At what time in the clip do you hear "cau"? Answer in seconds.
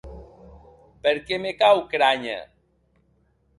1.61-1.83